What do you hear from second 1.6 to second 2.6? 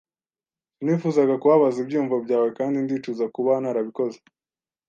ibyiyumvo byawe,